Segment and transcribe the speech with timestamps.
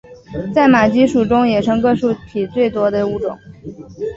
[0.51, 2.01] 在马鸡属中个野生个体
[2.47, 3.37] 数最多的物种。